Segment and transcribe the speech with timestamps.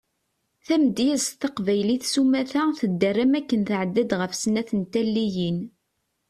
[0.65, 5.59] Tamedyazt taqbaylit sumata tedder am waken tɛedda-d ɣef snat n taliyin.